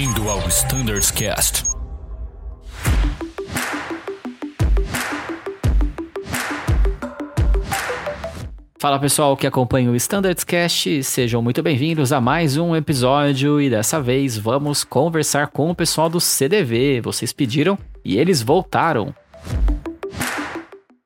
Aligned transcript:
Bem-vindo 0.00 0.30
ao 0.30 0.38
Standards 0.48 1.10
Cast. 1.10 1.62
Fala 8.78 8.98
pessoal 8.98 9.36
que 9.36 9.46
acompanha 9.46 9.90
o 9.90 9.96
Standards 9.96 10.42
Cast, 10.42 11.04
sejam 11.04 11.42
muito 11.42 11.62
bem-vindos 11.62 12.14
a 12.14 12.20
mais 12.20 12.56
um 12.56 12.74
episódio 12.74 13.60
e 13.60 13.68
dessa 13.68 14.00
vez 14.00 14.38
vamos 14.38 14.84
conversar 14.84 15.48
com 15.48 15.68
o 15.68 15.74
pessoal 15.74 16.08
do 16.08 16.18
CDV. 16.18 17.02
Vocês 17.02 17.30
pediram 17.30 17.78
e 18.02 18.16
eles 18.16 18.40
voltaram. 18.40 19.14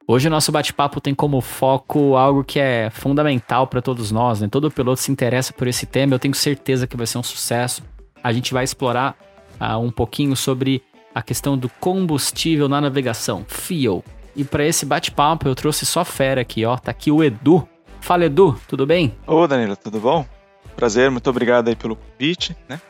Hoje 0.07 0.29
o 0.29 0.31
nosso 0.31 0.53
bate-papo 0.53 1.01
tem 1.01 1.17
como 1.17 1.41
foco 1.41 2.15
algo 2.15 2.45
que 2.45 2.61
é 2.61 2.91
fundamental 2.91 3.67
para 3.67 3.83
todos 3.83 4.13
nós, 4.13 4.41
né? 4.41 4.47
Todo 4.49 4.71
piloto 4.71 5.01
se 5.01 5.11
interessa 5.11 5.53
por 5.53 5.67
esse 5.67 5.85
tema, 5.85 6.15
eu 6.15 6.19
tenho 6.21 6.35
certeza 6.35 6.87
que 6.87 6.97
vai 6.97 7.09
ser 7.09 7.19
um 7.19 7.25
sucesso. 7.25 7.83
A 8.25 8.33
gente 8.33 8.55
vai 8.55 8.65
explorar 8.65 9.15
uh, 9.61 9.79
um 9.79 9.91
pouquinho 9.91 10.35
sobre 10.35 10.83
a 11.15 11.23
questão 11.23 11.59
do 11.59 11.69
combustível 11.69 12.69
na 12.69 12.81
navegação, 12.81 13.45
fuel. 13.47 14.03
E 14.35 14.43
para 14.43 14.65
esse 14.65 14.85
bate-papo 14.87 15.47
eu 15.47 15.55
trouxe 15.55 15.87
só 15.87 16.05
fera 16.05 16.41
aqui, 16.41 16.65
ó. 16.65 16.77
Tá 16.77 16.91
aqui 16.91 17.11
o 17.11 17.23
Edu. 17.23 17.69
Fala 18.01 18.25
Edu, 18.25 18.59
tudo 18.67 18.87
bem? 18.87 19.15
Ô 19.27 19.47
Danilo, 19.47 19.77
tudo 19.77 20.01
bom? 20.01 20.27
Prazer, 20.75 21.11
muito 21.11 21.29
obrigado 21.31 21.69
aí 21.69 21.77
pelo 21.77 21.97
convite, 21.97 22.57
né? 22.69 22.81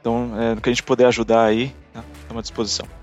Então, 0.00 0.32
é, 0.40 0.54
no 0.54 0.60
que 0.60 0.68
a 0.68 0.72
gente 0.72 0.82
puder 0.82 1.06
ajudar 1.06 1.44
aí, 1.44 1.74
tá? 1.92 2.02
estamos 2.22 2.40
à 2.40 2.42
disposição. 2.42 2.97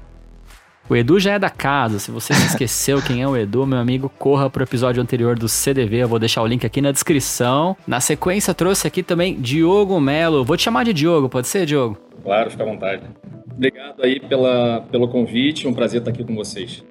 O 0.88 0.96
Edu 0.96 1.20
já 1.20 1.34
é 1.34 1.40
da 1.40 1.50
casa. 1.50 1.98
Se 1.98 2.12
você 2.12 2.34
se 2.34 2.46
esqueceu 2.46 3.02
quem 3.02 3.22
é 3.22 3.28
o 3.28 3.36
Edu, 3.36 3.66
meu 3.66 3.80
amigo, 3.80 4.08
corra 4.20 4.50
pro 4.50 4.64
episódio 4.64 5.02
anterior 5.02 5.38
do 5.38 5.50
CDV. 5.50 6.04
Eu 6.04 6.08
vou 6.08 6.20
deixar 6.20 6.44
o 6.44 6.48
link 6.48 6.64
aqui 6.64 6.80
na 6.80 6.92
descrição. 6.92 7.76
Na 7.88 8.00
sequência, 8.00 8.54
trouxe 8.54 8.86
aqui 8.86 9.02
também 9.02 9.40
Diogo 9.40 10.00
Melo. 10.00 10.46
Vou 10.46 10.56
te 10.56 10.64
chamar 10.64 10.84
de 10.84 10.94
Diogo, 10.94 11.28
pode 11.28 11.48
ser, 11.48 11.66
Diogo? 11.66 11.98
Claro, 12.24 12.52
fica 12.52 12.62
à 12.62 12.66
vontade. 12.68 13.02
Obrigado 13.52 14.04
aí 14.04 14.20
pela, 14.20 14.82
pelo 14.92 15.08
convite. 15.08 15.68
Um 15.68 15.74
prazer 15.74 16.02
estar 16.02 16.12
aqui 16.12 16.24
com 16.24 16.36
vocês. 16.36 16.84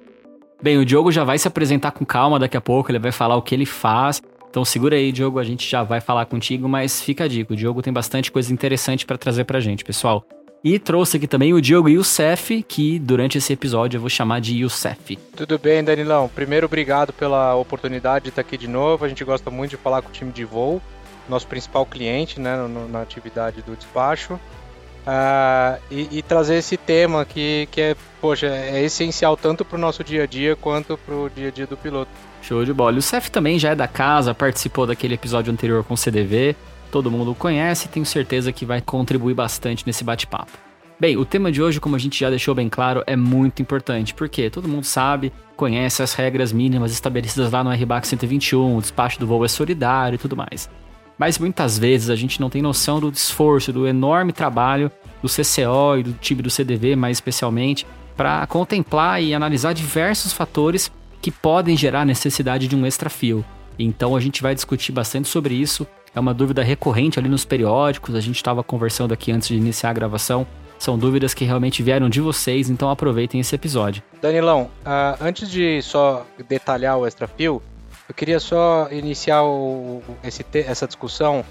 Bem, 0.61 0.77
o 0.77 0.85
Diogo 0.85 1.09
já 1.09 1.23
vai 1.23 1.37
se 1.37 1.47
apresentar 1.47 1.91
com 1.91 2.05
calma 2.05 2.37
daqui 2.37 2.57
a 2.57 2.61
pouco. 2.61 2.91
Ele 2.91 2.99
vai 2.99 3.13
falar 3.13 3.37
o 3.37 3.41
que 3.41 3.55
ele 3.55 3.65
faz. 3.65 4.21
Então 4.49 4.65
segura 4.65 4.97
aí, 4.97 5.11
Diogo, 5.13 5.39
a 5.39 5.43
gente 5.43 5.69
já 5.69 5.83
vai 5.83 6.01
falar 6.01 6.25
contigo, 6.25 6.67
mas 6.67 7.01
fica 7.01 7.25
a 7.25 7.27
dica. 7.27 7.53
O 7.53 7.55
Diogo 7.55 7.81
tem 7.81 7.93
bastante 7.93 8.29
coisa 8.29 8.51
interessante 8.51 9.05
para 9.05 9.17
trazer 9.17 9.45
pra 9.45 9.61
gente, 9.61 9.85
pessoal. 9.85 10.25
E 10.65 10.79
trouxe 10.79 11.17
aqui 11.17 11.27
também 11.27 11.53
o 11.53 11.61
Diogo 11.61 11.87
Youssef, 11.87 12.63
que 12.63 12.97
durante 12.97 13.37
esse 13.37 13.53
episódio 13.53 13.97
eu 13.97 14.01
vou 14.01 14.09
chamar 14.09 14.41
de 14.41 14.57
Youssef. 14.57 15.15
Tudo 15.37 15.59
bem, 15.59 15.83
Danilão? 15.83 16.27
Primeiro, 16.27 16.65
obrigado 16.65 17.13
pela 17.13 17.53
oportunidade 17.53 18.23
de 18.23 18.29
estar 18.29 18.41
aqui 18.41 18.57
de 18.57 18.67
novo. 18.67 19.05
A 19.05 19.07
gente 19.07 19.23
gosta 19.23 19.51
muito 19.51 19.69
de 19.69 19.77
falar 19.77 20.01
com 20.01 20.09
o 20.09 20.11
time 20.11 20.31
de 20.31 20.43
voo, 20.43 20.81
nosso 21.29 21.45
principal 21.45 21.85
cliente 21.85 22.39
né, 22.39 22.57
no, 22.57 22.89
na 22.89 23.03
atividade 23.03 23.61
do 23.61 23.75
despacho. 23.75 24.33
Uh, 24.33 25.79
e, 25.91 26.17
e, 26.17 26.21
trazer 26.23 26.55
esse 26.55 26.77
tema 26.77 27.23
que, 27.25 27.67
que 27.69 27.79
é, 27.79 27.95
poxa, 28.19 28.47
é 28.47 28.83
essencial 28.83 29.37
tanto 29.37 29.63
para 29.63 29.77
o 29.77 29.79
nosso 29.79 30.03
dia 30.03 30.23
a 30.23 30.25
dia 30.25 30.55
quanto 30.55 30.97
para 30.97 31.13
o 31.13 31.29
dia 31.29 31.49
a 31.49 31.51
dia 31.51 31.67
do 31.67 31.77
piloto. 31.77 32.09
Show 32.41 32.65
de 32.65 32.73
bola. 32.73 32.95
E 32.95 32.97
o 32.97 33.03
Cef 33.03 33.29
também 33.29 33.59
já 33.59 33.69
é 33.69 33.75
da 33.75 33.87
casa, 33.87 34.33
participou 34.33 34.87
daquele 34.87 35.13
episódio 35.13 35.53
anterior 35.53 35.83
com 35.83 35.93
o 35.93 35.97
CDV 35.97 36.55
todo 36.95 37.11
mundo 37.11 37.35
conhece 37.35 37.87
e 37.87 37.89
tenho 37.89 38.05
certeza 38.05 38.53
que 38.53 38.65
vai 38.65 38.79
contribuir 38.79 39.33
bastante 39.33 39.85
nesse 39.85 40.01
bate-papo. 40.01 40.53
Bem, 40.97 41.17
o 41.17 41.25
tema 41.25 41.51
de 41.51 41.61
hoje, 41.61 41.77
como 41.77 41.97
a 41.97 41.99
gente 41.99 42.17
já 42.17 42.29
deixou 42.29 42.55
bem 42.55 42.69
claro, 42.69 43.03
é 43.05 43.17
muito 43.17 43.61
importante, 43.61 44.13
porque 44.13 44.49
todo 44.49 44.69
mundo 44.69 44.85
sabe, 44.85 45.33
conhece 45.57 46.01
as 46.01 46.13
regras 46.13 46.53
mínimas 46.53 46.93
estabelecidas 46.93 47.51
lá 47.51 47.65
no 47.65 47.69
RBAC 47.69 48.07
121, 48.07 48.77
o 48.77 48.79
despacho 48.79 49.19
do 49.19 49.27
voo 49.27 49.43
é 49.43 49.49
solidário 49.49 50.15
e 50.15 50.17
tudo 50.17 50.37
mais. 50.37 50.69
Mas 51.17 51.37
muitas 51.37 51.77
vezes 51.77 52.09
a 52.09 52.15
gente 52.15 52.39
não 52.39 52.49
tem 52.49 52.61
noção 52.61 53.01
do 53.01 53.09
esforço, 53.09 53.73
do 53.73 53.85
enorme 53.85 54.31
trabalho 54.31 54.89
do 55.21 55.27
CCO 55.27 55.97
e 55.99 56.03
do 56.03 56.13
time 56.13 56.41
do 56.41 56.49
CDV, 56.49 56.95
mais 56.95 57.17
especialmente, 57.17 57.85
para 58.15 58.47
contemplar 58.47 59.21
e 59.21 59.33
analisar 59.33 59.73
diversos 59.73 60.31
fatores 60.31 60.89
que 61.21 61.29
podem 61.29 61.75
gerar 61.75 62.05
necessidade 62.05 62.69
de 62.69 62.75
um 62.75 62.85
extra 62.85 63.09
fio. 63.09 63.43
Então 63.77 64.15
a 64.15 64.21
gente 64.21 64.41
vai 64.41 64.55
discutir 64.55 64.93
bastante 64.93 65.27
sobre 65.27 65.55
isso 65.55 65.85
é 66.15 66.19
uma 66.19 66.33
dúvida 66.33 66.63
recorrente 66.63 67.19
ali 67.19 67.27
nos 67.27 67.43
periódicos, 67.43 68.15
a 68.15 68.21
gente 68.21 68.37
estava 68.37 68.63
conversando 68.63 69.13
aqui 69.13 69.31
antes 69.33 69.49
de 69.49 69.57
iniciar 69.57 69.89
a 69.89 69.93
gravação. 69.93 70.47
São 70.79 70.97
dúvidas 70.97 71.33
que 71.33 71.43
realmente 71.43 71.83
vieram 71.83 72.09
de 72.09 72.21
vocês, 72.21 72.69
então 72.69 72.89
aproveitem 72.89 73.39
esse 73.41 73.53
episódio. 73.53 74.01
Danilão, 74.21 74.69
uh, 74.85 75.17
antes 75.21 75.49
de 75.49 75.81
só 75.81 76.25
detalhar 76.47 76.97
o 76.97 77.05
extra 77.05 77.27
fio, 77.27 77.61
eu 78.07 78.15
queria 78.15 78.39
só 78.39 78.87
iniciar 78.91 79.43
o, 79.43 80.01
esse, 80.23 80.45
essa 80.53 80.87
discussão 80.87 81.43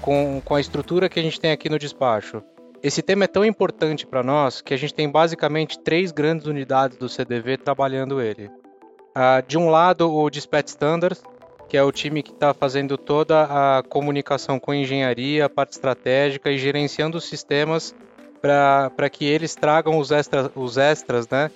com, 0.00 0.40
com 0.44 0.54
a 0.54 0.60
estrutura 0.60 1.08
que 1.08 1.18
a 1.18 1.22
gente 1.22 1.40
tem 1.40 1.52
aqui 1.52 1.68
no 1.68 1.78
despacho. 1.78 2.42
Esse 2.82 3.02
tema 3.02 3.24
é 3.24 3.28
tão 3.28 3.44
importante 3.44 4.06
para 4.06 4.22
nós 4.22 4.60
que 4.60 4.72
a 4.72 4.76
gente 4.76 4.94
tem 4.94 5.08
basicamente 5.10 5.78
três 5.78 6.10
grandes 6.12 6.46
unidades 6.46 6.96
do 6.96 7.08
CDV 7.08 7.58
trabalhando 7.58 8.20
ele. 8.20 8.46
Uh, 8.46 9.46
de 9.46 9.58
um 9.58 9.68
lado, 9.68 10.10
o 10.10 10.30
Dispatch 10.30 10.68
Standards, 10.68 11.22
que 11.70 11.76
é 11.76 11.82
o 11.84 11.92
time 11.92 12.20
que 12.20 12.32
está 12.32 12.52
fazendo 12.52 12.98
toda 12.98 13.44
a 13.44 13.84
comunicação 13.84 14.58
com 14.58 14.72
a 14.72 14.76
engenharia, 14.76 15.44
a 15.44 15.48
parte 15.48 15.70
estratégica 15.74 16.50
e 16.50 16.58
gerenciando 16.58 17.16
os 17.16 17.24
sistemas 17.24 17.94
para 18.42 19.08
que 19.08 19.24
eles 19.24 19.54
tragam 19.54 19.96
os, 19.96 20.10
extra, 20.10 20.50
os 20.56 20.76
extras 20.76 21.28
né, 21.28 21.48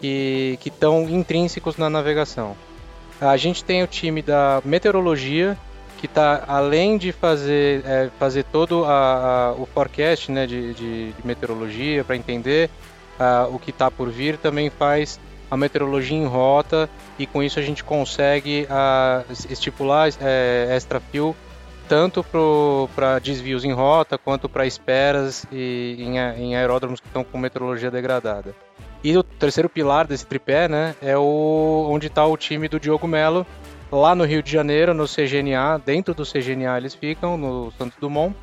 que 0.00 0.58
estão 0.66 1.08
intrínsecos 1.08 1.76
na 1.76 1.88
navegação. 1.88 2.56
A 3.20 3.36
gente 3.36 3.62
tem 3.62 3.80
o 3.80 3.86
time 3.86 4.22
da 4.22 4.60
meteorologia, 4.64 5.56
que 5.98 6.06
está 6.06 6.42
além 6.48 6.98
de 6.98 7.12
fazer, 7.12 7.84
é, 7.86 8.10
fazer 8.18 8.42
todo 8.44 8.84
a, 8.84 8.90
a, 8.90 9.52
o 9.52 9.66
forecast 9.66 10.32
né, 10.32 10.48
de, 10.48 10.74
de, 10.74 11.12
de 11.12 11.26
meteorologia 11.26 12.02
para 12.02 12.16
entender 12.16 12.68
o 13.52 13.58
que 13.58 13.70
está 13.70 13.90
por 13.90 14.08
vir, 14.08 14.38
também 14.38 14.70
faz 14.70 15.20
a 15.50 15.56
meteorologia 15.56 16.16
em 16.16 16.26
rota 16.26 16.88
e 17.18 17.26
com 17.26 17.42
isso 17.42 17.58
a 17.58 17.62
gente 17.62 17.82
consegue 17.82 18.66
uh, 18.70 19.32
estipular 19.50 20.08
é, 20.20 20.68
extra 20.70 21.00
fio 21.00 21.34
tanto 21.88 22.24
para 22.94 23.18
desvios 23.18 23.64
em 23.64 23.72
rota 23.72 24.16
quanto 24.16 24.48
para 24.48 24.64
esperas 24.64 25.44
e 25.50 25.96
em, 25.98 26.18
em, 26.18 26.54
aeródromos 26.54 27.00
que 27.00 27.06
estão 27.08 27.24
com 27.24 27.36
meteorologia 27.36 27.90
degradada. 27.90 28.54
E 29.02 29.16
o 29.16 29.24
terceiro 29.24 29.68
pilar 29.68 30.06
desse 30.06 30.24
tripé, 30.24 30.68
né, 30.68 30.94
é 31.02 31.16
o 31.16 31.88
onde 31.90 32.06
está 32.06 32.24
o 32.24 32.36
time 32.36 32.68
do 32.68 32.78
Diogo 32.78 33.08
Melo 33.08 33.44
lá 33.90 34.14
no 34.14 34.24
Rio 34.24 34.40
de 34.40 34.52
Janeiro, 34.52 34.94
no 34.94 35.06
CGNA, 35.06 35.82
dentro 35.84 36.14
do 36.14 36.22
CGNA 36.22 36.76
eles 36.76 36.94
ficam 36.94 37.36
no 37.36 37.72
Santos 37.72 37.98
Dumont, 38.00 38.36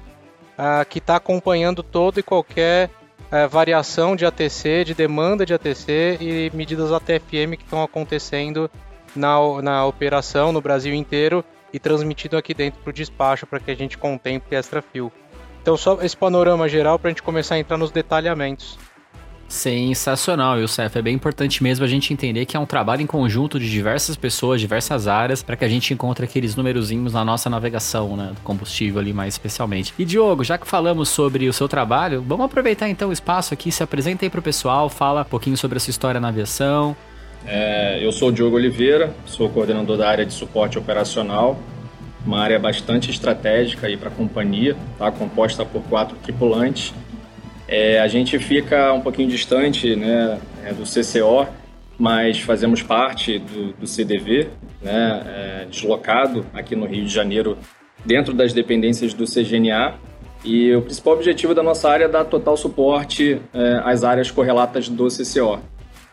uh, 0.58 0.86
que 0.90 0.98
está 0.98 1.16
acompanhando 1.16 1.82
todo 1.82 2.20
e 2.20 2.24
qualquer 2.24 2.90
é, 3.32 3.48
variação 3.48 4.16
de 4.16 4.26
ATC, 4.26 4.84
de 4.86 4.94
demanda 4.94 5.46
de 5.46 5.54
ATC 5.54 6.18
e 6.20 6.52
medidas 6.54 6.92
ATFM 6.92 7.56
que 7.58 7.64
estão 7.64 7.84
acontecendo 7.84 8.70
na, 9.16 9.38
na 9.62 9.86
operação 9.86 10.52
no 10.52 10.62
Brasil 10.62 10.94
inteiro 10.94 11.44
e 11.74 11.80
transmitido 11.80 12.38
aqui 12.38 12.54
dentro 12.54 12.80
para 12.82 12.90
o 12.90 12.94
despacho 12.94 13.46
para 13.46 13.60
que 13.60 13.72
a 13.72 13.76
gente 13.76 13.98
contemple 13.98 14.56
extra 14.56 14.82
fio. 14.82 15.12
Então 15.62 15.76
só 15.76 16.02
esse 16.02 16.16
panorama 16.16 16.70
geral 16.70 16.98
para 16.98 17.10
a 17.10 17.12
gente 17.12 17.24
começar 17.24 17.56
a 17.56 17.60
entrar 17.60 17.78
nos 17.78 17.92
detalhamentos. 17.92 18.78
Sensacional, 19.48 20.60
Youssef. 20.60 20.98
É 20.98 21.02
bem 21.02 21.16
importante 21.16 21.64
mesmo 21.64 21.86
a 21.86 21.88
gente 21.88 22.12
entender 22.12 22.46
que 22.46 22.58
é 22.58 22.60
um 22.60 22.66
trabalho 22.66 23.02
em 23.02 23.06
conjunto 23.06 23.58
de 23.60 23.70
diversas 23.70 24.18
pessoas, 24.18 24.60
diversas 24.60 25.08
áreas, 25.08 25.42
para 25.42 25.56
que 25.56 25.64
a 25.64 25.70
gente 25.70 25.94
encontre 25.94 26.26
aqueles 26.26 26.56
numerozinhos 26.56 27.14
na 27.14 27.24
nossa 27.24 27.50
navegação, 27.50 28.18
né? 28.18 28.32
Do 28.36 28.42
combustível 28.42 29.00
ali 29.00 29.14
mais 29.14 29.36
especialmente. 29.36 29.94
E 29.98 30.04
Diogo, 30.04 30.44
já 30.44 30.58
que 30.58 30.68
falamos 30.68 31.08
sobre 31.08 31.48
o 31.48 31.54
seu 31.54 31.68
trabalho, 31.68 32.22
vamos 32.28 32.46
aproveitar 32.46 32.90
então 32.90 33.10
o 33.10 33.14
espaço 33.14 33.54
aqui, 33.54 33.72
se 33.72 33.82
apresenta 33.82 34.26
aí 34.26 34.30
pro 34.30 34.42
pessoal, 34.42 34.90
fala 34.90 35.22
um 35.22 35.26
pouquinho 35.26 35.56
sobre 35.56 35.78
a 35.78 35.80
sua 35.80 35.92
história 35.92 36.20
na 36.20 36.28
aviação. 36.28 36.96
É, 37.46 38.04
eu 38.04 38.12
sou 38.12 38.30
o 38.30 38.32
Diogo 38.32 38.58
Oliveira, 38.58 39.16
sou 39.26 39.50
coordenador 39.50 39.98
da 39.98 40.10
área 40.10 40.26
de 40.26 40.34
suporte 40.34 40.78
operacional, 40.78 41.58
uma 42.26 42.42
área 42.42 42.60
bastante 42.60 43.10
estratégica 43.10 43.88
aí 43.88 43.96
para 43.96 44.10
a 44.10 44.12
companhia, 44.12 44.76
tá? 44.98 45.10
composta 45.10 45.64
por 45.64 45.82
quatro 45.84 46.18
tripulantes 46.18 46.94
é, 47.68 48.00
a 48.00 48.08
gente 48.08 48.40
fica 48.40 48.94
um 48.94 49.02
pouquinho 49.02 49.28
distante 49.28 49.94
né, 49.96 50.40
é, 50.64 50.74
do 50.74 50.84
CCO, 50.84 51.46
mas 52.00 52.40
fazemos 52.40 52.82
parte 52.82 53.40
do, 53.40 53.74
do 53.74 53.86
CDV, 53.86 54.48
né, 54.82 55.24
é, 55.26 55.66
deslocado 55.66 56.46
aqui 56.54 56.76
no 56.76 56.86
Rio 56.86 57.04
de 57.04 57.14
Janeiro, 57.14 57.58
dentro 58.06 58.34
das 58.34 58.54
dependências 58.54 59.14
do 59.14 59.26
CGNA. 59.26 59.96
E 60.46 60.74
o 60.76 60.82
principal 60.82 61.16
objetivo 61.16 61.54
da 61.54 61.62
nossa 61.62 61.90
área 61.90 62.06
é 62.06 62.08
dar 62.08 62.24
total 62.24 62.56
suporte 62.56 63.42
é, 63.54 63.82
às 63.84 64.04
áreas 64.04 64.32
correlatas 64.32 64.88
do 64.88 65.08
CCO, 65.08 65.60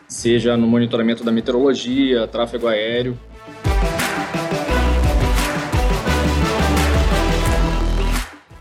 seja 0.08 0.56
no 0.56 0.66
monitoramento 0.66 1.22
da 1.22 1.30
meteorologia, 1.30 2.26
tráfego 2.26 2.66
aéreo. 2.66 3.16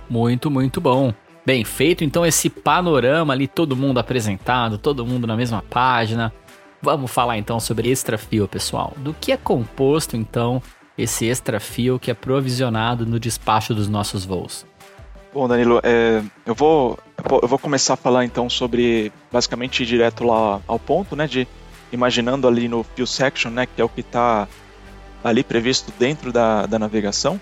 Muito, 0.08 0.52
muito 0.52 0.80
bom. 0.80 1.12
Bem, 1.46 1.66
feito 1.66 2.04
então 2.04 2.26
esse 2.26 2.50
panorama 2.50 3.34
ali, 3.34 3.48
todo 3.48 3.76
mundo 3.76 4.00
apresentado, 4.00 4.78
todo 4.78 5.06
mundo 5.06 5.28
na 5.28 5.36
mesma 5.36 5.62
página. 5.62 6.34
Vamos 6.82 7.12
falar 7.12 7.38
então 7.38 7.60
sobre 7.60 7.90
extra 7.90 8.18
fio, 8.18 8.48
pessoal. 8.48 8.94
Do 8.98 9.14
que 9.14 9.32
é 9.32 9.38
composto 9.38 10.16
então 10.16 10.62
esse 10.98 11.26
extra 11.26 11.60
fio 11.60 12.00
que 12.00 12.12
é 12.12 12.14
provisionado 12.14 13.06
no 13.06 13.20
despacho 13.20 13.74
dos 13.74 13.90
nossos 13.90 14.26
voos? 14.26 14.66
Bom, 15.34 15.48
Danilo, 15.48 15.80
é, 15.84 16.22
eu 16.46 16.54
vou 16.54 16.98
Eu 17.42 17.48
vou 17.48 17.58
começar 17.58 17.94
a 17.94 17.98
falar 17.98 18.26
então 18.26 18.50
sobre, 18.50 19.12
basicamente, 19.32 19.84
ir 19.84 19.86
direto 19.86 20.24
lá 20.24 20.62
ao 20.68 20.78
ponto, 20.78 21.16
né, 21.16 21.26
de 21.26 21.48
imaginando 21.92 22.48
ali 22.48 22.68
no 22.68 22.84
Fuel 22.84 23.08
Section, 23.08 23.52
né, 23.52 23.66
que 23.66 23.82
é 23.82 23.84
o 23.84 23.90
que 23.90 24.02
está 24.02 24.48
ali 25.24 25.44
previsto 25.44 25.92
dentro 25.98 26.32
da, 26.32 26.66
da 26.66 26.78
navegação. 26.78 27.40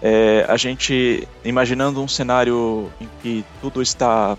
É, 0.00 0.46
a 0.48 0.56
gente, 0.56 1.26
imaginando 1.44 2.02
um 2.02 2.08
cenário 2.08 2.90
em 3.00 3.08
que 3.20 3.44
tudo 3.60 3.82
está, 3.82 4.38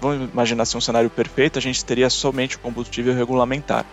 vamos 0.00 0.30
imaginar 0.30 0.62
assim, 0.62 0.78
um 0.78 0.80
cenário 0.80 1.10
perfeito, 1.10 1.58
a 1.58 1.62
gente 1.62 1.84
teria 1.84 2.08
somente 2.08 2.56
o 2.56 2.60
combustível 2.60 3.14
regulamentar. 3.14 3.84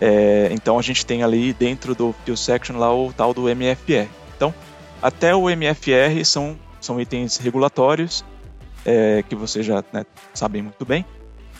É, 0.00 0.48
então 0.52 0.78
a 0.78 0.82
gente 0.82 1.04
tem 1.04 1.22
ali 1.22 1.52
dentro 1.52 1.94
do 1.94 2.14
Fuel 2.24 2.36
Section 2.36 2.78
lá 2.78 2.94
o 2.94 3.12
tal 3.12 3.34
do 3.34 3.48
MFR. 3.48 4.08
Então, 4.36 4.54
até 5.02 5.34
o 5.34 5.50
MFR 5.50 6.24
são, 6.24 6.56
são 6.80 7.00
itens 7.00 7.36
regulatórios, 7.36 8.24
é, 8.84 9.22
que 9.28 9.34
vocês 9.34 9.66
já 9.66 9.84
né, 9.92 10.06
sabem 10.32 10.62
muito 10.62 10.84
bem. 10.84 11.04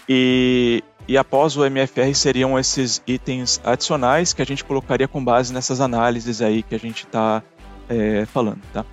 E, 0.08 0.82
e 1.06 1.18
após 1.18 1.56
o 1.56 1.64
MFR 1.64 2.14
seriam 2.14 2.58
esses 2.58 3.02
itens 3.06 3.60
adicionais 3.64 4.32
que 4.32 4.40
a 4.40 4.46
gente 4.46 4.64
colocaria 4.64 5.06
com 5.06 5.22
base 5.22 5.52
nessas 5.52 5.80
análises 5.80 6.40
aí 6.40 6.62
que 6.62 6.74
a 6.74 6.78
gente 6.78 7.04
está 7.04 7.42
é, 7.90 8.24
falando, 8.24 8.60
tá? 8.72 8.84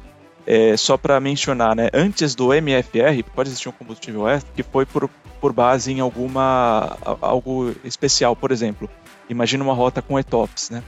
É, 0.46 0.76
só 0.78 0.98
para 0.98 1.20
mencionar, 1.20 1.76
né, 1.76 1.90
antes 1.94 2.34
do 2.34 2.54
MFR 2.54 3.22
pode 3.36 3.50
existir 3.50 3.70
um 3.70 3.74
combustível 3.74 4.28
extra 4.28 4.52
que 4.56 4.64
foi 4.64 4.86
por, 4.86 5.10
por 5.42 5.52
base 5.52 5.92
em 5.92 6.00
alguma 6.00 6.98
algo 7.22 7.76
especial, 7.84 8.34
por 8.34 8.52
exemplo, 8.52 8.90
imagina 9.30 9.64
uma 9.64 9.74
rota 9.74 10.02
com 10.02 10.18
ETOPS, 10.18 10.70
né? 10.70 10.84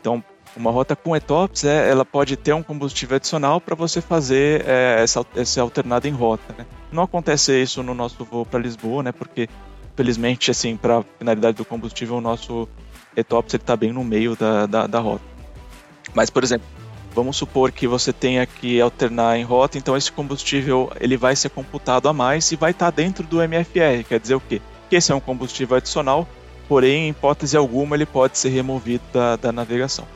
Então, 0.00 0.22
uma 0.56 0.70
rota 0.70 0.96
com 0.96 1.14
ETOPS, 1.14 1.64
é, 1.64 1.90
ela 1.90 2.04
pode 2.04 2.36
ter 2.36 2.52
um 2.52 2.62
combustível 2.62 3.16
adicional 3.16 3.60
para 3.60 3.74
você 3.74 4.00
fazer 4.00 4.64
é, 4.66 5.02
essa, 5.02 5.24
essa 5.36 5.60
alternada 5.60 6.08
em 6.08 6.12
rota, 6.12 6.54
né? 6.56 6.66
Não 6.90 7.02
acontece 7.02 7.60
isso 7.60 7.82
no 7.82 7.94
nosso 7.94 8.24
voo 8.24 8.46
para 8.46 8.60
Lisboa, 8.60 9.02
né? 9.02 9.12
Porque, 9.12 9.48
felizmente, 9.96 10.50
assim, 10.50 10.76
para 10.76 10.98
a 10.98 11.04
finalidade 11.18 11.56
do 11.56 11.64
combustível, 11.64 12.16
o 12.16 12.20
nosso 12.20 12.68
ETOPS 13.16 13.54
está 13.54 13.76
bem 13.76 13.92
no 13.92 14.02
meio 14.02 14.36
da, 14.36 14.66
da, 14.66 14.86
da 14.86 15.00
rota. 15.00 15.24
Mas, 16.14 16.30
por 16.30 16.42
exemplo, 16.42 16.66
vamos 17.14 17.36
supor 17.36 17.72
que 17.72 17.86
você 17.86 18.12
tenha 18.12 18.46
que 18.46 18.80
alternar 18.80 19.38
em 19.38 19.42
rota, 19.42 19.78
então 19.78 19.96
esse 19.96 20.10
combustível 20.10 20.90
ele 21.00 21.16
vai 21.16 21.34
ser 21.34 21.50
computado 21.50 22.08
a 22.08 22.12
mais 22.12 22.50
e 22.52 22.56
vai 22.56 22.70
estar 22.70 22.90
dentro 22.90 23.24
do 23.26 23.42
MFR. 23.42 24.04
Quer 24.08 24.20
dizer 24.20 24.34
o 24.34 24.40
quê? 24.40 24.60
Que 24.88 24.96
esse 24.96 25.12
é 25.12 25.14
um 25.14 25.20
combustível 25.20 25.76
adicional, 25.76 26.28
porém, 26.68 27.06
em 27.06 27.10
hipótese 27.10 27.56
alguma, 27.56 27.96
ele 27.96 28.06
pode 28.06 28.38
ser 28.38 28.50
removido 28.50 29.04
da, 29.12 29.36
da 29.36 29.52
navegação. 29.52 30.06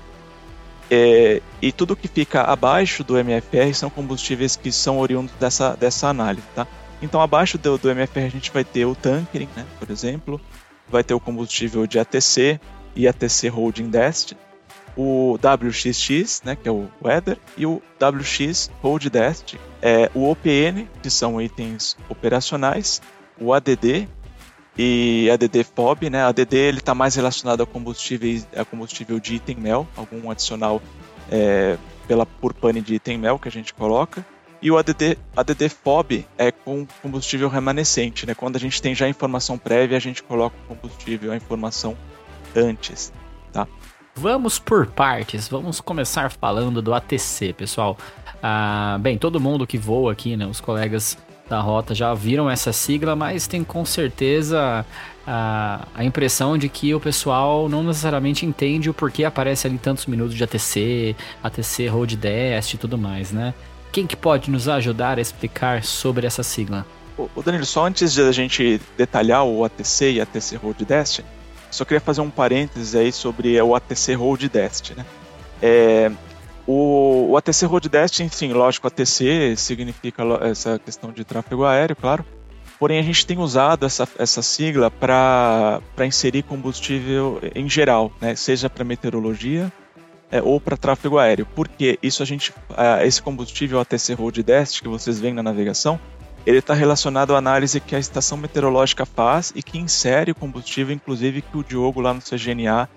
É, 0.90 1.40
e 1.62 1.72
tudo 1.72 1.96
que 1.96 2.06
fica 2.06 2.42
abaixo 2.42 3.02
do 3.02 3.18
MFR 3.18 3.72
são 3.74 3.88
combustíveis 3.88 4.54
que 4.54 4.70
são 4.70 4.98
oriundos 4.98 5.34
dessa, 5.40 5.74
dessa 5.74 6.08
análise, 6.08 6.46
tá? 6.54 6.66
Então, 7.00 7.20
abaixo 7.20 7.58
do, 7.58 7.76
do 7.76 7.90
MFR 7.90 8.20
a 8.20 8.28
gente 8.28 8.50
vai 8.50 8.64
ter 8.64 8.84
o 8.84 8.94
tankering, 8.94 9.48
né, 9.56 9.64
por 9.78 9.90
exemplo, 9.90 10.40
vai 10.88 11.02
ter 11.02 11.14
o 11.14 11.20
combustível 11.20 11.86
de 11.86 11.98
ATC 11.98 12.60
e 12.94 13.08
ATC 13.08 13.48
Holding 13.48 13.88
Dest, 13.88 14.34
o 14.96 15.36
WXX, 15.36 16.42
né, 16.44 16.56
que 16.56 16.68
é 16.68 16.72
o 16.72 16.88
Weather, 17.02 17.38
e 17.56 17.66
o 17.66 17.82
WX 18.00 18.70
Hold 18.82 19.06
Dest, 19.08 19.56
é, 19.82 20.10
o 20.14 20.30
OPN, 20.30 20.88
que 21.02 21.10
são 21.10 21.40
itens 21.40 21.96
operacionais, 22.08 23.02
o 23.38 23.52
ADD, 23.52 24.08
e 24.76 25.30
ADD 25.30 25.64
FOB, 25.64 26.10
né? 26.10 26.24
ADD 26.24 26.56
ele 26.56 26.78
está 26.78 26.94
mais 26.94 27.14
relacionado 27.14 27.62
a 27.62 27.66
combustíveis, 27.66 28.46
a 28.56 28.64
combustível 28.64 29.20
de 29.20 29.36
item 29.36 29.56
mel, 29.56 29.86
algum 29.96 30.30
adicional 30.30 30.82
é, 31.30 31.78
pela 32.08 32.26
por 32.26 32.52
pane 32.52 32.80
de 32.80 32.96
item 32.96 33.18
mel 33.18 33.38
que 33.38 33.48
a 33.48 33.52
gente 33.52 33.72
coloca. 33.72 34.26
E 34.60 34.70
o 34.70 34.78
ADD, 34.78 35.18
ADD 35.36 35.68
FOB 35.68 36.26
é 36.38 36.50
com 36.50 36.86
combustível 37.02 37.48
remanescente, 37.48 38.26
né? 38.26 38.34
Quando 38.34 38.56
a 38.56 38.58
gente 38.58 38.80
tem 38.80 38.94
já 38.94 39.08
informação 39.08 39.58
prévia, 39.58 39.96
a 39.96 40.00
gente 40.00 40.22
coloca 40.22 40.56
o 40.64 40.74
combustível, 40.74 41.32
a 41.32 41.36
informação 41.36 41.96
antes, 42.56 43.12
tá? 43.52 43.68
Vamos 44.16 44.60
por 44.60 44.86
partes, 44.86 45.48
vamos 45.48 45.80
começar 45.80 46.30
falando 46.30 46.80
do 46.80 46.94
ATC, 46.94 47.52
pessoal. 47.52 47.98
Ah, 48.40 48.96
bem, 49.00 49.18
todo 49.18 49.40
mundo 49.40 49.66
que 49.66 49.76
voa 49.76 50.12
aqui, 50.12 50.36
né, 50.36 50.46
os 50.46 50.60
colegas 50.60 51.18
da 51.48 51.60
rota 51.60 51.94
já 51.94 52.14
viram 52.14 52.48
essa 52.48 52.72
sigla, 52.72 53.16
mas 53.16 53.46
tem 53.46 53.64
com 53.64 53.84
certeza 53.84 54.86
a, 55.26 55.86
a 55.94 56.04
impressão 56.04 56.56
de 56.56 56.68
que 56.68 56.94
o 56.94 57.00
pessoal 57.00 57.68
não 57.68 57.82
necessariamente 57.82 58.46
entende 58.46 58.88
o 58.88 58.94
porquê 58.94 59.24
aparece 59.24 59.66
ali 59.66 59.78
tantos 59.78 60.06
minutos 60.06 60.34
de 60.34 60.44
ATC, 60.44 61.16
ATC 61.42 61.88
Road 61.88 62.16
Dest 62.16 62.74
e 62.74 62.78
tudo 62.78 62.96
mais, 62.96 63.32
né? 63.32 63.52
Quem 63.92 64.06
que 64.06 64.16
pode 64.16 64.50
nos 64.50 64.68
ajudar 64.68 65.18
a 65.18 65.20
explicar 65.20 65.84
sobre 65.84 66.26
essa 66.26 66.42
sigla? 66.42 66.86
O 67.16 67.42
Danilo, 67.42 67.64
só 67.64 67.86
antes 67.86 68.12
de 68.12 68.22
a 68.22 68.32
gente 68.32 68.80
detalhar 68.96 69.44
o 69.44 69.64
ATC 69.64 70.12
e 70.12 70.20
ATC 70.20 70.56
Road 70.56 70.84
Dest, 70.84 71.20
só 71.74 71.84
queria 71.84 72.00
fazer 72.00 72.20
um 72.20 72.30
parênteses 72.30 72.94
aí 72.94 73.12
sobre 73.12 73.60
o 73.60 73.74
ATC 73.74 74.14
Road 74.14 74.48
Dest, 74.48 74.92
né? 74.92 75.04
É, 75.60 76.10
o, 76.66 77.30
o 77.30 77.36
ATC 77.36 77.66
Road 77.66 77.88
Dest, 77.88 78.20
enfim, 78.20 78.52
lógico, 78.52 78.86
ATC 78.86 79.54
significa 79.56 80.22
essa 80.42 80.78
questão 80.78 81.10
de 81.10 81.24
tráfego 81.24 81.64
aéreo, 81.64 81.96
claro. 81.96 82.24
Porém, 82.78 82.98
a 82.98 83.02
gente 83.02 83.26
tem 83.26 83.38
usado 83.38 83.86
essa, 83.86 84.08
essa 84.18 84.42
sigla 84.42 84.90
para 84.90 85.80
inserir 86.06 86.42
combustível 86.42 87.40
em 87.54 87.68
geral, 87.68 88.12
né? 88.20 88.34
seja 88.34 88.68
para 88.70 88.84
meteorologia 88.84 89.72
é, 90.30 90.42
ou 90.42 90.60
para 90.60 90.76
tráfego 90.76 91.18
aéreo. 91.18 91.46
Porque 91.54 91.98
isso 92.02 92.22
a 92.22 92.26
gente, 92.26 92.52
esse 93.04 93.22
combustível 93.22 93.80
ATC 93.80 94.14
Road 94.14 94.42
Dest 94.42 94.80
que 94.80 94.88
vocês 94.88 95.18
veem 95.18 95.34
na 95.34 95.42
navegação, 95.42 95.98
ele 96.46 96.58
está 96.58 96.74
relacionado 96.74 97.34
à 97.34 97.38
análise 97.38 97.80
que 97.80 97.96
a 97.96 97.98
estação 97.98 98.36
meteorológica 98.36 99.06
faz 99.06 99.52
e 99.56 99.62
que 99.62 99.78
insere 99.78 100.32
o 100.32 100.34
combustível, 100.34 100.94
inclusive 100.94 101.40
que 101.40 101.56
o 101.56 101.64
Diogo 101.64 102.00
lá 102.00 102.12
no 102.12 102.20
CGNA 102.20 102.88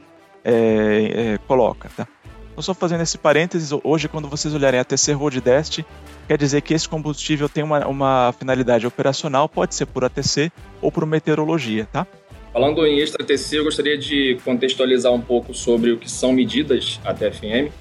é, 0.43 0.53
é, 0.53 1.37
coloca. 1.47 1.89
Tá? 1.95 2.07
Então, 2.51 2.61
só 2.61 2.73
fazendo 2.73 3.03
esse 3.03 3.17
parênteses, 3.17 3.71
hoje, 3.83 4.07
quando 4.07 4.27
vocês 4.27 4.53
olharem 4.53 4.79
a 4.79 4.83
TC 4.83 5.13
Road 5.13 5.39
Dest, 5.39 5.79
quer 6.27 6.37
dizer 6.37 6.61
que 6.61 6.73
esse 6.73 6.89
combustível 6.89 7.47
tem 7.47 7.63
uma, 7.63 7.87
uma 7.87 8.33
finalidade 8.37 8.85
operacional, 8.85 9.47
pode 9.47 9.75
ser 9.75 9.85
por 9.85 10.03
ATC 10.03 10.51
ou 10.81 10.91
por 10.91 11.05
meteorologia, 11.05 11.87
tá? 11.91 12.05
Falando 12.51 12.85
em 12.85 12.99
extra 12.99 13.23
TC, 13.23 13.59
eu 13.59 13.63
gostaria 13.65 13.97
de 13.97 14.39
contextualizar 14.43 15.13
um 15.13 15.21
pouco 15.21 15.53
sobre 15.53 15.91
o 15.91 15.97
que 15.97 16.09
são 16.09 16.33
medidas 16.33 16.99
ATFM. 17.05 17.71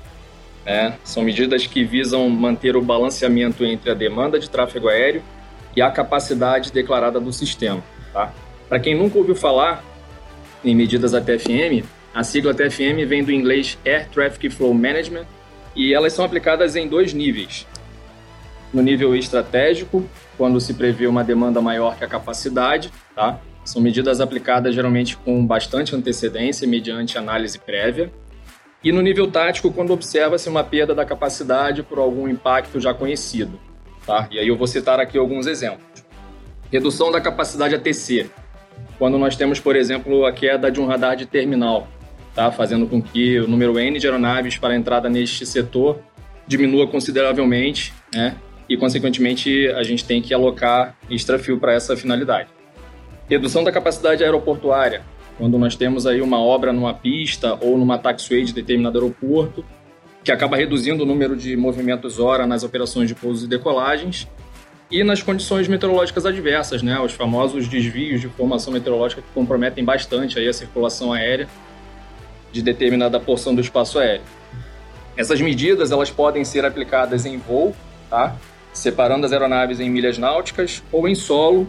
Né? 0.66 0.98
São 1.02 1.22
medidas 1.22 1.66
que 1.66 1.82
visam 1.82 2.28
manter 2.28 2.76
o 2.76 2.82
balanceamento 2.82 3.64
entre 3.64 3.90
a 3.90 3.94
demanda 3.94 4.38
de 4.38 4.50
tráfego 4.50 4.88
aéreo 4.88 5.22
e 5.76 5.82
a 5.82 5.90
capacidade 5.90 6.72
declarada 6.72 7.20
do 7.20 7.32
sistema. 7.32 7.84
Tá? 8.12 8.32
Para 8.68 8.80
quem 8.80 8.96
nunca 8.96 9.18
ouviu 9.18 9.36
falar 9.36 9.84
em 10.64 10.74
medidas 10.74 11.14
ATFM, 11.14 11.84
a 12.14 12.24
sigla 12.24 12.54
TFM 12.54 13.06
vem 13.06 13.22
do 13.22 13.30
inglês 13.30 13.78
Air 13.84 14.08
Traffic 14.08 14.48
Flow 14.48 14.72
Management 14.72 15.26
e 15.76 15.92
elas 15.92 16.14
são 16.14 16.24
aplicadas 16.24 16.74
em 16.74 16.88
dois 16.88 17.12
níveis. 17.12 17.66
No 18.72 18.80
nível 18.82 19.14
estratégico, 19.14 20.04
quando 20.36 20.58
se 20.60 20.72
prevê 20.74 21.06
uma 21.06 21.22
demanda 21.22 21.60
maior 21.60 21.96
que 21.96 22.04
a 22.04 22.08
capacidade, 22.08 22.90
tá? 23.14 23.38
São 23.64 23.82
medidas 23.82 24.20
aplicadas 24.20 24.74
geralmente 24.74 25.16
com 25.16 25.44
bastante 25.46 25.94
antecedência, 25.94 26.66
mediante 26.66 27.18
análise 27.18 27.58
prévia. 27.58 28.10
E 28.82 28.92
no 28.92 29.02
nível 29.02 29.30
tático, 29.30 29.72
quando 29.72 29.92
observa-se 29.92 30.48
uma 30.48 30.64
perda 30.64 30.94
da 30.94 31.04
capacidade 31.04 31.82
por 31.82 31.98
algum 31.98 32.28
impacto 32.28 32.80
já 32.80 32.94
conhecido. 32.94 33.58
Tá? 34.06 34.28
E 34.30 34.38
aí 34.38 34.48
eu 34.48 34.56
vou 34.56 34.66
citar 34.66 35.00
aqui 35.00 35.18
alguns 35.18 35.46
exemplos. 35.46 35.84
Redução 36.72 37.10
da 37.10 37.20
capacidade 37.20 37.74
ATC. 37.74 38.30
Quando 38.98 39.18
nós 39.18 39.36
temos, 39.36 39.60
por 39.60 39.76
exemplo, 39.76 40.24
a 40.24 40.32
queda 40.32 40.70
de 40.70 40.80
um 40.80 40.86
radar 40.86 41.16
de 41.16 41.26
terminal, 41.26 41.88
tá? 42.34 42.50
fazendo 42.52 42.86
com 42.86 43.02
que 43.02 43.38
o 43.40 43.48
número 43.48 43.78
N 43.78 43.98
de 43.98 44.06
aeronaves 44.06 44.56
para 44.56 44.76
entrada 44.76 45.08
neste 45.08 45.44
setor 45.44 45.98
diminua 46.46 46.86
consideravelmente, 46.86 47.92
né? 48.14 48.36
e, 48.68 48.76
consequentemente, 48.76 49.68
a 49.70 49.82
gente 49.82 50.04
tem 50.04 50.20
que 50.20 50.32
alocar 50.32 50.96
extrafio 51.10 51.58
para 51.58 51.72
essa 51.72 51.96
finalidade. 51.96 52.48
Redução 53.28 53.64
da 53.64 53.72
capacidade 53.72 54.22
aeroportuária, 54.22 55.02
quando 55.38 55.58
nós 55.58 55.76
temos 55.76 56.06
aí 56.06 56.20
uma 56.20 56.40
obra 56.40 56.72
numa 56.72 56.94
pista 56.94 57.58
ou 57.60 57.76
numa 57.76 57.98
taxiway 57.98 58.44
de 58.44 58.52
determinado 58.52 58.98
aeroporto, 58.98 59.64
que 60.26 60.32
acaba 60.32 60.56
reduzindo 60.56 61.04
o 61.04 61.06
número 61.06 61.36
de 61.36 61.56
movimentos 61.56 62.18
hora 62.18 62.48
nas 62.48 62.64
operações 62.64 63.06
de 63.06 63.14
pousos 63.14 63.44
e 63.44 63.46
decolagens, 63.46 64.26
e 64.90 65.04
nas 65.04 65.22
condições 65.22 65.68
meteorológicas 65.68 66.26
adversas, 66.26 66.82
né, 66.82 66.98
os 66.98 67.12
famosos 67.12 67.68
desvios 67.68 68.20
de 68.20 68.26
formação 68.26 68.72
meteorológica 68.72 69.22
que 69.22 69.28
comprometem 69.32 69.84
bastante 69.84 70.36
aí 70.36 70.48
a 70.48 70.52
circulação 70.52 71.12
aérea 71.12 71.46
de 72.50 72.60
determinada 72.60 73.20
porção 73.20 73.54
do 73.54 73.60
espaço 73.60 74.00
aéreo. 74.00 74.24
Essas 75.16 75.40
medidas 75.40 75.92
elas 75.92 76.10
podem 76.10 76.44
ser 76.44 76.64
aplicadas 76.64 77.24
em 77.24 77.38
voo, 77.38 77.72
tá? 78.10 78.34
separando 78.72 79.26
as 79.26 79.32
aeronaves 79.32 79.78
em 79.78 79.88
milhas 79.88 80.18
náuticas 80.18 80.82
ou 80.90 81.06
em 81.06 81.14
solo 81.14 81.68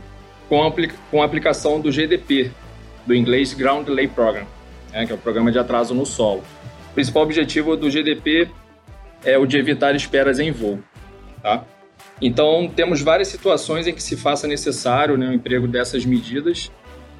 com 0.49 0.65
a, 0.65 0.73
com 1.11 1.21
a 1.21 1.25
aplicação 1.25 1.79
do 1.79 1.91
GDP, 1.91 2.49
do 3.05 3.13
inglês 3.13 3.53
Ground 3.53 3.85
Delay 3.85 4.07
Program, 4.07 4.47
né? 4.91 5.05
que 5.05 5.11
é 5.11 5.15
o 5.15 5.19
programa 5.19 5.51
de 5.51 5.59
atraso 5.59 5.93
no 5.93 6.07
solo. 6.07 6.41
Principal 6.97 7.21
objetivo 7.21 7.77
do 7.77 7.91
GDP 7.91 8.49
é 9.23 9.37
o 9.37 9.45
de 9.45 9.55
evitar 9.55 9.95
esperas 9.95 10.39
em 10.39 10.49
voo. 10.49 10.79
Tá? 11.43 11.63
Então, 12.19 12.67
temos 12.75 13.03
várias 13.03 13.27
situações 13.27 13.85
em 13.85 13.93
que 13.93 14.01
se 14.01 14.17
faça 14.17 14.47
necessário 14.47 15.15
né, 15.15 15.29
o 15.29 15.33
emprego 15.33 15.67
dessas 15.67 16.03
medidas 16.03 16.71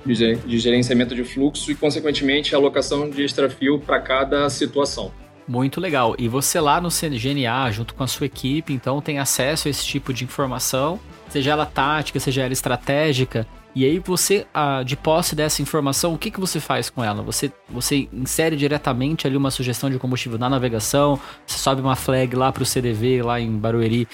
de 0.04 0.58
gerenciamento 0.58 1.14
de 1.14 1.24
fluxo 1.24 1.72
e, 1.72 1.76
consequentemente, 1.76 2.56
a 2.56 2.58
alocação 2.58 3.08
de 3.08 3.24
extrafio 3.24 3.80
para 3.80 4.00
cada 4.00 4.50
situação. 4.50 5.12
Muito 5.48 5.80
legal. 5.80 6.16
E 6.18 6.28
você 6.28 6.60
lá 6.60 6.82
no 6.82 6.90
CGNA, 6.90 7.70
junto 7.70 7.94
com 7.94 8.04
a 8.04 8.08
sua 8.08 8.26
equipe, 8.26 8.74
então 8.74 9.00
tem 9.00 9.20
acesso 9.20 9.68
a 9.68 9.70
esse 9.70 9.86
tipo 9.86 10.12
de 10.12 10.24
informação, 10.24 11.00
seja 11.30 11.52
ela 11.52 11.68
tática, 11.68 12.20
seja 12.20 12.42
ela 12.42 12.54
estratégica. 12.54 13.46
E 13.78 13.86
aí 13.86 14.00
você, 14.00 14.44
de 14.84 14.98
posse 14.98 15.36
dessa 15.36 15.62
informação, 15.62 16.12
o 16.12 16.18
que, 16.18 16.32
que 16.32 16.40
você 16.40 16.60
faz 16.60 16.90
com 16.90 17.04
ela? 17.04 17.22
Você, 17.22 17.52
você 17.70 18.10
insere 18.12 18.56
diretamente 18.56 19.28
ali 19.28 19.38
uma 19.38 19.52
sugestão 19.52 19.88
de 19.88 20.00
combustível 20.00 20.40
na 20.40 20.50
navegação, 20.50 21.20
você 21.46 21.60
sobe 21.60 21.80
uma 21.80 21.96
flag 21.96 22.36
lá 22.36 22.52
para 22.52 22.64
o 22.64 22.66
CDV, 22.66 23.22
lá 23.22 23.40
em 23.40 23.52
Barueri, 23.52 24.08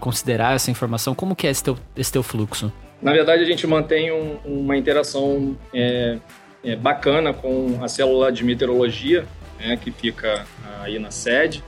considerar 0.00 0.54
essa 0.54 0.70
informação. 0.70 1.14
Como 1.14 1.36
que 1.36 1.46
é 1.46 1.50
esse 1.50 1.62
teu, 1.62 1.76
esse 1.94 2.10
teu 2.10 2.22
fluxo? 2.22 2.72
Na 3.02 3.12
verdade, 3.12 3.42
a 3.42 3.46
gente 3.46 3.66
mantém 3.66 4.10
um, 4.10 4.38
uma 4.42 4.74
interação 4.74 5.54
é, 5.74 6.16
é, 6.64 6.74
bacana 6.74 7.34
com 7.34 7.78
a 7.82 7.88
célula 7.88 8.32
de 8.32 8.42
meteorologia, 8.42 9.26
né, 9.58 9.76
que 9.76 9.90
fica 9.90 10.46
aí 10.80 10.98
na 10.98 11.10
sede, 11.10 11.62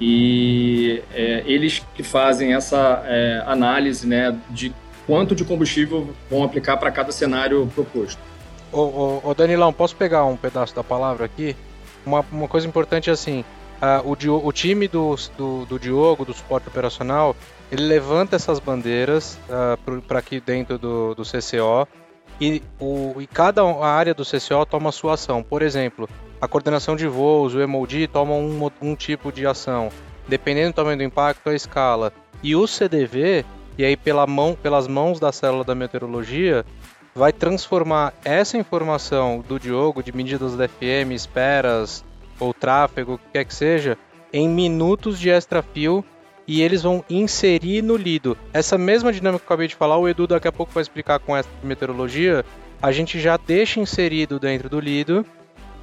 e 0.00 1.00
é, 1.14 1.44
eles 1.46 1.86
que 1.94 2.02
fazem 2.02 2.52
essa 2.52 3.04
é, 3.06 3.44
análise 3.46 4.04
né, 4.08 4.36
de 4.50 4.74
quanto 5.06 5.34
de 5.34 5.44
combustível 5.44 6.08
vão 6.30 6.42
aplicar 6.42 6.76
para 6.76 6.90
cada 6.90 7.12
cenário 7.12 7.70
proposto. 7.74 8.18
Ô, 8.72 8.80
ô, 8.80 9.20
ô, 9.22 9.34
Danilão, 9.34 9.72
posso 9.72 9.94
pegar 9.94 10.24
um 10.24 10.36
pedaço 10.36 10.74
da 10.74 10.82
palavra 10.82 11.26
aqui? 11.26 11.56
Uma, 12.04 12.24
uma 12.30 12.48
coisa 12.48 12.66
importante 12.66 13.08
é 13.08 13.12
assim, 13.12 13.44
o, 14.04 14.46
o, 14.46 14.52
time 14.52 14.88
do, 14.88 15.14
do, 15.36 15.64
do, 15.66 15.78
Diogo, 15.78 16.24
do 16.24 16.32
suporte 16.32 16.68
operacional, 16.68 17.36
ele 17.70 17.82
levanta 17.82 18.36
essas 18.36 18.58
bandeiras 18.58 19.38
uh, 19.48 20.02
para 20.02 20.18
aqui 20.18 20.40
dentro 20.40 20.78
do, 20.78 21.14
do 21.14 21.22
CCO 21.22 21.86
e, 22.40 22.62
o, 22.80 23.20
e 23.20 23.26
cada 23.26 23.62
área 23.84 24.14
do 24.14 24.24
CCO 24.24 24.66
toma 24.68 24.92
sua 24.92 25.14
ação. 25.14 25.42
Por 25.42 25.62
exemplo, 25.62 26.08
a 26.40 26.48
coordenação 26.48 26.96
de 26.96 27.06
voos, 27.06 27.54
o 27.54 27.68
MOD 27.68 28.08
toma 28.08 28.34
um, 28.34 28.70
um 28.80 28.94
tipo 28.94 29.30
de 29.30 29.46
ação. 29.46 29.90
Dependendo 30.26 30.72
do 30.72 30.74
tamanho 30.74 30.96
do 30.96 31.04
impacto, 31.04 31.50
a 31.50 31.54
escala. 31.54 32.12
E 32.42 32.56
o 32.56 32.66
CDV, 32.66 33.44
e 33.76 33.84
aí 33.84 33.96
pela 33.96 34.26
mão, 34.26 34.56
pelas 34.60 34.86
mãos 34.86 35.18
da 35.18 35.32
célula 35.32 35.64
da 35.64 35.74
meteorologia, 35.74 36.64
vai 37.14 37.32
transformar 37.32 38.12
essa 38.24 38.58
informação 38.58 39.44
do 39.46 39.58
Diogo, 39.58 40.02
de 40.02 40.14
medidas 40.14 40.56
da 40.56 40.68
FM, 40.68 41.12
esperas 41.12 42.04
ou 42.40 42.52
tráfego, 42.52 43.14
o 43.14 43.18
que 43.18 43.24
quer 43.32 43.44
que 43.44 43.54
seja, 43.54 43.96
em 44.32 44.48
minutos 44.48 45.18
de 45.18 45.30
extra 45.30 45.62
fio 45.62 46.04
e 46.46 46.60
eles 46.60 46.82
vão 46.82 47.04
inserir 47.08 47.82
no 47.82 47.96
lido. 47.96 48.36
Essa 48.52 48.76
mesma 48.76 49.12
dinâmica 49.12 49.44
que 49.44 49.44
eu 49.44 49.54
acabei 49.54 49.68
de 49.68 49.76
falar, 49.76 49.96
o 49.96 50.08
Edu 50.08 50.26
daqui 50.26 50.48
a 50.48 50.52
pouco 50.52 50.72
vai 50.72 50.82
explicar 50.82 51.18
com 51.20 51.36
essa 51.36 51.48
meteorologia, 51.62 52.44
a 52.82 52.92
gente 52.92 53.20
já 53.20 53.36
deixa 53.36 53.80
inserido 53.80 54.38
dentro 54.38 54.68
do 54.68 54.80
lido. 54.80 55.24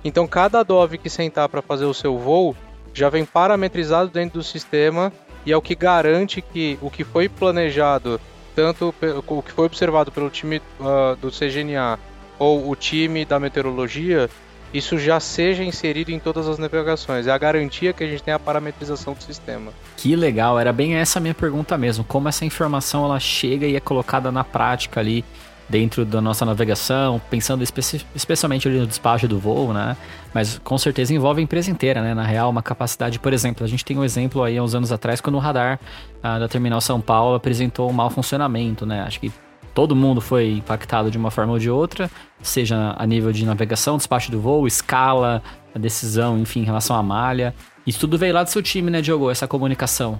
Então 0.03 0.27
cada 0.27 0.63
Dove 0.63 0.97
que 0.97 1.09
sentar 1.09 1.47
para 1.47 1.61
fazer 1.61 1.85
o 1.85 1.93
seu 1.93 2.17
voo 2.17 2.55
já 2.93 3.09
vem 3.09 3.25
parametrizado 3.25 4.09
dentro 4.09 4.39
do 4.39 4.43
sistema 4.43 5.11
e 5.45 5.51
é 5.51 5.57
o 5.57 5.61
que 5.61 5.75
garante 5.75 6.41
que 6.41 6.77
o 6.81 6.89
que 6.89 7.03
foi 7.03 7.27
planejado, 7.27 8.19
tanto 8.55 8.93
o 9.27 9.41
que 9.41 9.51
foi 9.51 9.65
observado 9.65 10.11
pelo 10.11 10.29
time 10.29 10.61
uh, 10.79 11.15
do 11.17 11.31
CGNA 11.31 11.97
ou 12.37 12.69
o 12.69 12.75
time 12.75 13.23
da 13.25 13.39
meteorologia, 13.39 14.29
isso 14.73 14.97
já 14.97 15.19
seja 15.19 15.63
inserido 15.63 16.11
em 16.11 16.19
todas 16.19 16.47
as 16.47 16.57
navegações. 16.57 17.27
É 17.27 17.31
a 17.31 17.37
garantia 17.37 17.91
que 17.91 18.03
a 18.03 18.07
gente 18.07 18.23
tem 18.23 18.33
a 18.33 18.39
parametrização 18.39 19.13
do 19.13 19.21
sistema. 19.21 19.71
Que 19.97 20.15
legal, 20.15 20.59
era 20.59 20.71
bem 20.71 20.95
essa 20.95 21.19
minha 21.19 21.33
pergunta 21.33 21.77
mesmo. 21.77 22.03
Como 22.03 22.29
essa 22.29 22.45
informação 22.45 23.05
ela 23.05 23.19
chega 23.19 23.67
e 23.67 23.75
é 23.75 23.79
colocada 23.79 24.31
na 24.31 24.43
prática 24.43 24.99
ali 24.99 25.25
dentro 25.71 26.03
da 26.03 26.19
nossa 26.19 26.45
navegação, 26.45 27.19
pensando 27.29 27.63
especi 27.63 28.05
especialmente 28.13 28.67
ali 28.67 28.77
no 28.77 28.85
despacho 28.85 29.25
do 29.27 29.39
voo, 29.39 29.73
né? 29.73 29.95
Mas 30.33 30.59
com 30.59 30.77
certeza 30.77 31.13
envolve 31.13 31.39
a 31.39 31.43
empresa 31.43 31.71
inteira, 31.71 32.01
né? 32.01 32.13
Na 32.13 32.23
real, 32.23 32.49
uma 32.49 32.61
capacidade, 32.61 33.17
por 33.17 33.31
exemplo, 33.31 33.63
a 33.63 33.67
gente 33.67 33.85
tem 33.85 33.97
um 33.97 34.03
exemplo 34.03 34.43
aí 34.43 34.57
há 34.57 34.63
uns 34.63 34.75
anos 34.75 34.91
atrás 34.91 35.21
quando 35.21 35.35
o 35.35 35.39
radar 35.39 35.79
ah, 36.21 36.37
da 36.37 36.47
Terminal 36.49 36.81
São 36.81 36.99
Paulo 36.99 37.35
apresentou 37.35 37.89
um 37.89 37.93
mau 37.93 38.09
funcionamento, 38.09 38.85
né? 38.85 39.01
Acho 39.01 39.21
que 39.21 39.31
todo 39.73 39.95
mundo 39.95 40.19
foi 40.19 40.51
impactado 40.51 41.09
de 41.09 41.17
uma 41.17 41.31
forma 41.31 41.53
ou 41.53 41.59
de 41.59 41.69
outra, 41.69 42.11
seja 42.41 42.93
a 42.97 43.07
nível 43.07 43.31
de 43.31 43.45
navegação, 43.45 43.95
despacho 43.95 44.29
do 44.29 44.41
voo, 44.41 44.67
escala, 44.67 45.41
a 45.73 45.79
decisão, 45.79 46.37
enfim, 46.37 46.59
em 46.59 46.65
relação 46.65 46.97
à 46.97 47.01
malha. 47.01 47.55
Isso 47.87 47.99
tudo 48.01 48.17
veio 48.17 48.33
lá 48.33 48.43
do 48.43 48.49
seu 48.49 48.61
time, 48.61 48.91
né, 48.91 49.01
Diogo? 49.01 49.31
Essa 49.31 49.47
comunicação. 49.47 50.19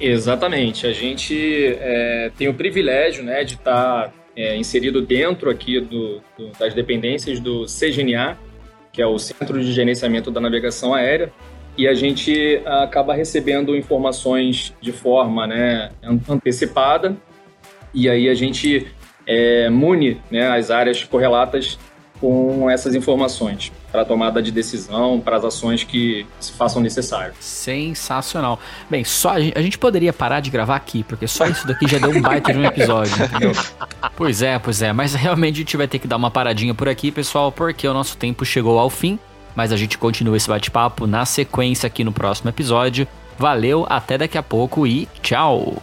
Exatamente. 0.00 0.86
A 0.86 0.92
gente 0.92 1.76
é, 1.80 2.30
tem 2.38 2.48
o 2.48 2.54
privilégio 2.54 3.24
né, 3.24 3.42
de 3.42 3.54
estar 3.54 4.08
tá 4.08 4.12
é, 4.36 4.56
inserido 4.56 5.02
dentro 5.02 5.50
aqui 5.50 5.80
do, 5.80 6.20
do, 6.36 6.48
das 6.58 6.74
dependências 6.74 7.40
do 7.40 7.66
CGNA, 7.66 8.38
que 8.92 9.02
é 9.02 9.06
o 9.06 9.18
Centro 9.18 9.60
de 9.60 9.72
Gerenciamento 9.72 10.30
da 10.30 10.40
Navegação 10.40 10.94
Aérea, 10.94 11.32
e 11.76 11.88
a 11.88 11.94
gente 11.94 12.62
acaba 12.64 13.14
recebendo 13.14 13.76
informações 13.76 14.72
de 14.80 14.92
forma 14.92 15.46
né, 15.46 15.90
antecipada, 16.28 17.16
e 17.92 18.08
aí 18.08 18.28
a 18.28 18.34
gente 18.34 18.86
é, 19.26 19.68
mune 19.68 20.20
né, 20.30 20.48
as 20.48 20.70
áreas 20.70 21.02
correlatas 21.02 21.78
com 22.20 22.70
essas 22.70 22.94
informações 22.94 23.72
para 23.94 24.02
a 24.02 24.04
tomada 24.04 24.42
de 24.42 24.50
decisão, 24.50 25.20
para 25.20 25.36
as 25.36 25.44
ações 25.44 25.84
que 25.84 26.26
se 26.40 26.50
façam 26.50 26.82
necessárias. 26.82 27.36
Sensacional. 27.38 28.58
Bem, 28.90 29.04
só 29.04 29.30
a 29.30 29.40
gente, 29.40 29.56
a 29.56 29.62
gente, 29.62 29.78
poderia 29.78 30.12
parar 30.12 30.40
de 30.40 30.50
gravar 30.50 30.74
aqui, 30.74 31.04
porque 31.04 31.28
só 31.28 31.46
isso 31.46 31.64
daqui 31.64 31.86
já 31.86 31.98
deu 31.98 32.10
um 32.10 32.20
baita 32.20 32.52
de 32.52 32.58
um 32.58 32.64
episódio, 32.64 33.14
entendeu? 33.24 33.52
Pois 34.16 34.42
é, 34.42 34.58
pois 34.58 34.82
é, 34.82 34.92
mas 34.92 35.14
realmente 35.14 35.54
a 35.54 35.58
gente 35.58 35.76
vai 35.76 35.88
ter 35.88 35.98
que 35.98 36.06
dar 36.06 36.16
uma 36.16 36.30
paradinha 36.30 36.74
por 36.74 36.88
aqui, 36.88 37.10
pessoal, 37.10 37.50
porque 37.50 37.86
o 37.86 37.94
nosso 37.94 38.16
tempo 38.16 38.44
chegou 38.44 38.78
ao 38.78 38.90
fim, 38.90 39.18
mas 39.56 39.72
a 39.72 39.76
gente 39.76 39.96
continua 39.96 40.36
esse 40.36 40.48
bate-papo 40.48 41.06
na 41.06 41.24
sequência 41.24 41.86
aqui 41.86 42.04
no 42.04 42.12
próximo 42.12 42.50
episódio. 42.50 43.08
Valeu, 43.38 43.86
até 43.88 44.18
daqui 44.18 44.36
a 44.36 44.42
pouco 44.42 44.86
e 44.86 45.08
tchau! 45.22 45.82